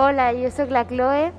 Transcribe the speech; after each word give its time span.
Hola, 0.00 0.32
jo 0.32 0.48
sóc 0.48 0.70
la 0.70 0.84
Chloe 0.86 1.32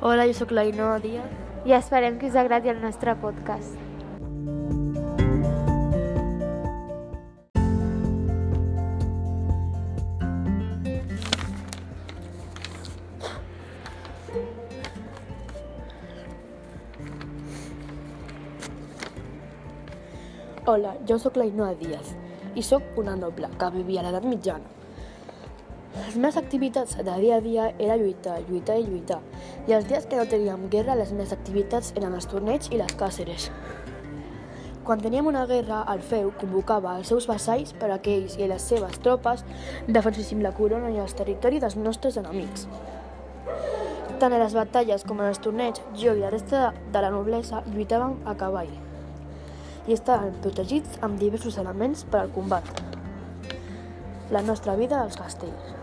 Hola, 0.00 0.26
jo 0.26 0.34
sóc 0.34 0.50
la 0.50 0.64
Inoa 0.66 0.98
Díaz. 0.98 1.30
i 1.64 1.72
esperem 1.72 2.18
que 2.18 2.26
us 2.26 2.34
agradi 2.34 2.68
el 2.68 2.80
nostre 2.82 3.14
podcast. 3.14 3.78
Hola, 20.66 20.96
jo 21.06 21.20
sóc 21.22 21.36
la 21.36 21.46
Inoa 21.46 21.76
Díaz 21.78 22.16
i 22.56 22.62
sóc 22.62 22.82
una 22.96 23.14
noble 23.14 23.54
que 23.56 23.70
vivia 23.70 24.02
a 24.02 24.08
l'edat 24.08 24.26
mitjana. 24.26 24.83
Les 25.94 26.16
meves 26.16 26.36
activitats 26.36 26.96
de 26.98 27.16
dia 27.22 27.36
a 27.36 27.40
dia 27.40 27.64
era 27.78 27.96
lluitar, 27.96 28.40
lluitar 28.48 28.76
i 28.80 28.86
lluitar. 28.86 29.20
I 29.68 29.76
els 29.76 29.86
dies 29.86 30.06
que 30.10 30.18
no 30.18 30.26
teníem 30.26 30.68
guerra, 30.70 30.96
les 30.98 31.12
meves 31.14 31.32
activitats 31.36 31.92
eren 31.94 32.16
els 32.18 32.26
torneigs 32.30 32.72
i 32.74 32.80
les 32.80 32.94
càceres. 32.98 33.46
Quan 34.84 35.00
teníem 35.00 35.30
una 35.30 35.46
guerra, 35.46 35.84
el 35.94 36.02
feu 36.04 36.32
convocava 36.40 36.96
els 36.98 37.08
seus 37.08 37.28
vassalls 37.30 37.72
per 37.78 37.88
a 37.94 38.00
que 38.02 38.16
ells 38.18 38.34
i 38.36 38.48
les 38.50 38.66
seves 38.72 38.98
tropes 39.04 39.44
defensessin 39.86 40.42
la 40.44 40.52
corona 40.58 40.90
i 40.92 40.98
els 41.00 41.14
territoris 41.16 41.62
dels 41.62 41.78
nostres 41.78 42.18
enemics. 42.20 42.66
Tant 44.18 44.34
a 44.34 44.42
les 44.42 44.56
batalles 44.58 45.06
com 45.06 45.22
en 45.22 45.30
els 45.30 45.40
torneigs, 45.46 45.80
jo 46.00 46.12
i 46.12 46.20
la 46.20 46.32
resta 46.34 46.72
de 46.92 47.04
la 47.06 47.12
noblesa 47.14 47.62
lluitàvem 47.70 48.18
a 48.26 48.34
cavall 48.40 48.74
i 49.86 49.96
estaven 49.96 50.36
protegits 50.44 51.00
amb 51.04 51.20
diversos 51.20 51.58
elements 51.60 52.04
per 52.10 52.24
al 52.24 52.34
combat. 52.36 52.93
La 54.30 54.40
nostra 54.40 54.74
vida 54.74 55.02
als 55.02 55.18
castells. 55.20 55.74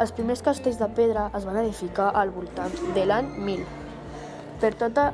Els 0.00 0.12
primers 0.16 0.40
castells 0.40 0.78
de 0.80 0.86
pedra 0.96 1.26
es 1.36 1.44
van 1.44 1.58
edificar 1.60 2.06
al 2.16 2.30
voltant 2.32 2.72
de 2.96 3.04
l'any 3.04 3.28
1000 3.36 3.66
per 4.62 4.70
tota 4.80 5.10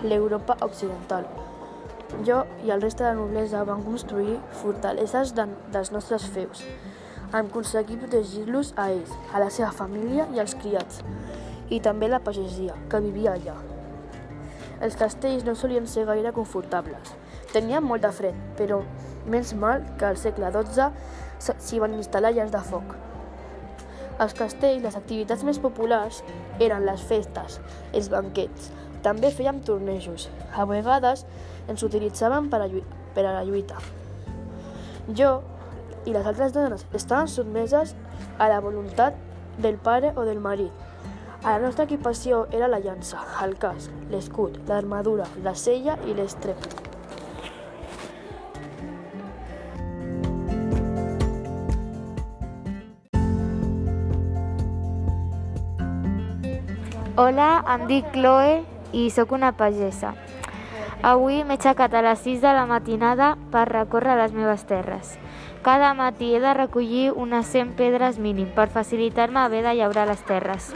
l'Europa 0.00 0.56
occidental. 0.64 1.26
Jo 2.24 2.38
i 2.64 2.72
el 2.72 2.80
reste 2.80 3.04
de 3.04 3.10
la 3.10 3.18
noblesa 3.18 3.64
van 3.68 3.84
construir 3.84 4.38
fortaleses 4.62 5.34
de, 5.36 5.44
dels 5.74 5.92
nostres 5.92 6.24
feus, 6.32 6.64
en 7.32 7.42
aconseguir 7.42 7.98
protegir-los 8.00 8.72
a 8.76 8.88
ells, 8.94 9.12
a 9.34 9.44
la 9.44 9.50
seva 9.52 9.72
família 9.76 10.24
i 10.32 10.40
als 10.40 10.56
criats, 10.56 11.02
i 11.68 11.80
també 11.84 12.08
la 12.08 12.22
pagesia, 12.24 12.78
que 12.88 13.04
vivia 13.04 13.36
allà. 13.36 13.58
Els 14.80 14.96
castells 14.96 15.44
no 15.44 15.52
solien 15.54 15.84
ser 15.86 16.06
gaire 16.08 16.32
confortables. 16.32 17.12
Tenien 17.52 17.84
molt 17.84 18.02
de 18.02 18.10
fred, 18.16 18.38
però 18.56 18.80
menys 19.28 19.52
mal 19.54 19.84
que 19.98 20.08
al 20.08 20.16
segle 20.18 20.48
XII 20.56 20.88
s'hi 21.42 21.80
van 21.82 21.96
instal·lar 21.98 22.32
llars 22.36 22.52
de 22.54 22.60
foc. 22.68 22.94
Als 24.22 24.36
castells, 24.38 24.84
les 24.84 24.96
activitats 24.98 25.42
més 25.42 25.58
populars 25.58 26.20
eren 26.62 26.84
les 26.86 27.02
festes, 27.08 27.58
els 27.92 28.10
banquets. 28.12 28.70
També 29.02 29.32
fèiem 29.34 29.62
tornejos. 29.66 30.28
A 30.54 30.66
vegades 30.68 31.24
ens 31.68 31.82
utilitzaven 31.82 32.46
per 32.52 32.60
a, 32.62 32.68
per 33.16 33.24
a 33.26 33.32
la 33.38 33.42
lluita. 33.48 33.80
Jo 35.10 35.40
i 36.06 36.14
les 36.14 36.26
altres 36.26 36.54
dones 36.54 36.86
estaven 36.94 37.30
sotmeses 37.30 37.96
a 38.38 38.48
la 38.50 38.60
voluntat 38.62 39.18
del 39.58 39.78
pare 39.78 40.12
o 40.16 40.26
del 40.28 40.40
marit. 40.40 40.72
A 41.42 41.56
la 41.56 41.66
nostra 41.66 41.88
equipació 41.88 42.44
era 42.54 42.70
la 42.70 42.78
llança, 42.78 43.18
el 43.42 43.56
casc, 43.58 43.90
l'escut, 44.14 44.60
l'armadura, 44.68 45.26
la 45.42 45.56
sella 45.58 45.98
i 46.06 46.14
l'estrep. 46.14 46.91
Hola, 57.22 57.62
em 57.70 57.82
dic 57.86 58.06
Chloe 58.10 58.64
i 58.98 59.02
sóc 59.14 59.30
una 59.36 59.52
pagesa. 59.54 60.08
Avui 61.06 61.36
m'he 61.46 61.54
aixecat 61.54 61.92
a 61.94 62.00
les 62.02 62.24
6 62.24 62.40
de 62.42 62.50
la 62.56 62.64
matinada 62.66 63.28
per 63.52 63.62
recórrer 63.68 64.16
les 64.18 64.34
meves 64.34 64.64
terres. 64.66 65.12
Cada 65.62 65.92
matí 65.94 66.32
he 66.34 66.40
de 66.42 66.54
recollir 66.58 67.12
unes 67.24 67.46
100 67.52 67.76
pedres 67.78 68.18
mínim 68.18 68.48
per 68.56 68.66
facilitar-me 68.74 69.38
haver 69.38 69.62
de 69.62 69.76
llaurar 69.78 70.08
les 70.08 70.24
terres. 70.26 70.72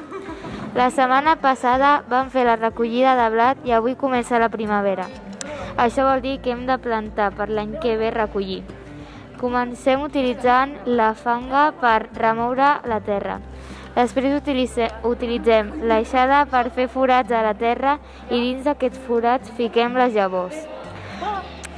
La 0.79 0.87
setmana 0.95 1.35
passada 1.43 2.05
vam 2.07 2.31
fer 2.31 2.47
la 2.47 2.55
recollida 2.61 3.17
de 3.19 3.27
blat 3.35 3.67
i 3.67 3.75
avui 3.75 3.99
comença 3.99 4.39
la 4.39 4.53
primavera. 4.55 5.09
Això 5.75 6.07
vol 6.07 6.23
dir 6.23 6.39
que 6.45 6.55
hem 6.55 6.63
de 6.71 6.79
plantar 6.79 7.33
per 7.35 7.51
l'any 7.51 7.75
que 7.83 7.99
ve 7.99 8.15
recollir. 8.15 8.63
Comencem 9.43 10.07
utilitzant 10.07 10.79
la 10.87 11.11
fanga 11.19 11.73
per 11.83 12.05
remoure 12.15 12.77
la 12.87 13.03
terra. 13.03 13.41
Després 13.97 14.35
utilitze, 14.37 14.91
utilitzem 15.09 15.71
l'aixada 15.89 16.43
per 16.51 16.67
fer 16.77 16.85
forats 16.93 17.33
a 17.33 17.41
la 17.47 17.55
terra 17.57 17.97
i 18.29 18.37
dins 18.37 18.67
d'aquests 18.67 19.01
forats 19.07 19.55
fiquem 19.57 19.97
les 19.97 20.13
llavors. 20.19 20.59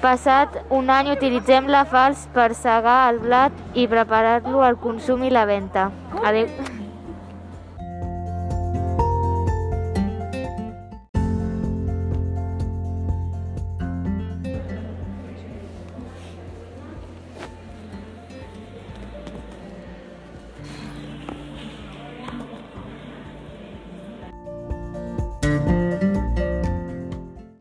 Passat 0.02 0.58
un 0.74 0.90
any 0.94 1.12
utilitzem 1.14 1.70
la 1.70 1.84
falç 1.86 2.26
per 2.34 2.50
segar 2.58 2.98
el 3.12 3.22
blat 3.22 3.78
i 3.78 3.86
preparar-lo 3.90 4.66
al 4.66 4.82
consum 4.82 5.24
i 5.26 5.32
la 5.34 5.46
venda. 5.46 5.90
Adéu. 6.22 6.77